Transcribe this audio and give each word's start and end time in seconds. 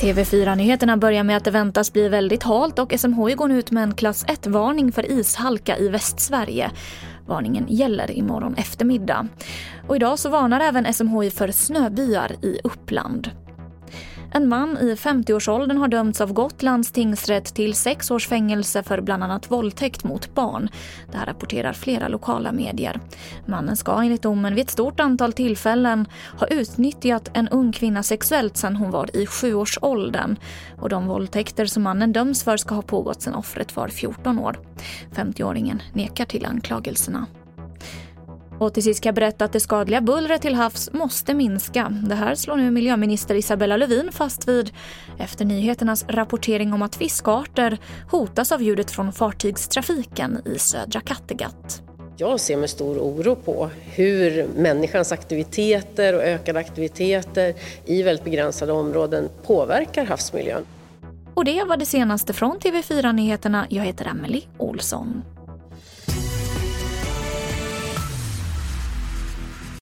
TV4-nyheterna 0.00 0.96
börjar 0.96 1.24
med 1.24 1.36
att 1.36 1.44
det 1.44 1.50
väntas 1.50 1.92
bli 1.92 2.08
väldigt 2.08 2.42
halt 2.42 2.78
och 2.78 2.94
SMHI 2.98 3.34
går 3.34 3.48
nu 3.48 3.58
ut 3.58 3.70
med 3.70 3.82
en 3.82 3.94
klass 3.94 4.26
1-varning 4.26 4.92
för 4.92 5.12
ishalka 5.12 5.78
i 5.78 5.88
Västsverige. 5.88 6.70
Varningen 7.26 7.66
gäller 7.68 8.10
imorgon 8.10 8.54
eftermiddag. 8.54 9.28
Och 9.88 9.96
idag 9.96 10.18
så 10.18 10.28
varnar 10.28 10.60
även 10.60 10.94
SMHI 10.94 11.30
för 11.30 11.50
snöbyar 11.50 12.32
i 12.42 12.60
Uppland. 12.64 13.30
En 14.32 14.48
man 14.48 14.78
i 14.78 14.94
50-årsåldern 14.94 15.76
har 15.76 15.88
dömts 15.88 16.20
av 16.20 16.32
Gotlands 16.32 16.92
tingsrätt 16.92 17.54
till 17.54 17.74
sex 17.74 18.10
års 18.10 18.28
fängelse 18.28 18.82
för 18.82 19.00
bland 19.00 19.24
annat 19.24 19.50
våldtäkt 19.50 20.04
mot 20.04 20.34
barn. 20.34 20.68
Det 21.10 21.18
här 21.18 21.26
rapporterar 21.26 21.72
flera 21.72 22.08
lokala 22.08 22.52
medier. 22.52 23.00
Mannen 23.46 23.76
ska 23.76 24.02
enligt 24.02 24.22
domen 24.22 24.54
vid 24.54 24.64
ett 24.64 24.70
stort 24.70 25.00
antal 25.00 25.32
tillfällen 25.32 26.06
ha 26.38 26.46
utnyttjat 26.46 27.30
en 27.34 27.48
ung 27.48 27.72
kvinna 27.72 28.02
sexuellt 28.02 28.56
sedan 28.56 28.76
hon 28.76 28.90
var 28.90 29.16
i 29.16 29.26
sjuårsåldern. 29.26 30.36
Och 30.78 30.88
de 30.88 31.06
våldtäkter 31.06 31.66
som 31.66 31.82
mannen 31.82 32.12
döms 32.12 32.44
för 32.44 32.56
ska 32.56 32.74
ha 32.74 32.82
pågått 32.82 33.22
sedan 33.22 33.34
offret 33.34 33.76
var 33.76 33.88
14 33.88 34.38
år. 34.38 34.58
50-åringen 35.14 35.80
nekar 35.92 36.24
till 36.24 36.46
anklagelserna. 36.46 37.26
Och 38.60 38.74
till 38.74 38.82
sist 38.82 38.98
ska 38.98 39.08
jag 39.08 39.14
berätta 39.14 39.44
att 39.44 39.52
det 39.52 39.60
skadliga 39.60 40.00
bullret 40.00 40.42
till 40.42 40.54
havs 40.54 40.92
måste 40.92 41.34
minska. 41.34 41.88
Det 42.08 42.14
här 42.14 42.34
slår 42.34 42.56
nu 42.56 42.70
miljöminister 42.70 43.34
Isabella 43.34 43.76
Lövin 43.76 44.12
fast 44.12 44.48
vid 44.48 44.70
efter 45.18 45.44
nyheternas 45.44 46.04
rapportering 46.08 46.72
om 46.72 46.82
att 46.82 46.96
fiskarter 46.96 47.78
hotas 48.10 48.52
av 48.52 48.62
ljudet 48.62 48.90
från 48.90 49.12
fartygstrafiken 49.12 50.42
i 50.44 50.58
södra 50.58 51.00
Kattegatt. 51.00 51.82
Jag 52.16 52.40
ser 52.40 52.56
med 52.56 52.70
stor 52.70 52.98
oro 52.98 53.36
på 53.36 53.70
hur 53.94 54.48
människans 54.56 55.12
aktiviteter 55.12 56.14
och 56.14 56.22
ökade 56.22 56.58
aktiviteter 56.58 57.54
i 57.84 58.02
väldigt 58.02 58.24
begränsade 58.24 58.72
områden 58.72 59.28
påverkar 59.46 60.04
havsmiljön. 60.04 60.64
Och 61.34 61.44
det 61.44 61.64
var 61.64 61.76
det 61.76 61.86
senaste 61.86 62.32
från 62.32 62.58
TV4 62.58 63.12
Nyheterna. 63.12 63.66
Jag 63.70 63.84
heter 63.84 64.06
Emily 64.06 64.42
Olsson. 64.58 65.22